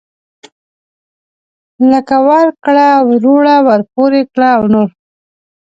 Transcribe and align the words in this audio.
لکه 1.91 2.15
ورکړه 2.29 2.87
وروړه 3.09 3.55
ورپورې 3.67 4.21
کړه 4.33 4.49
او 4.57 4.63
نور. 4.73 4.89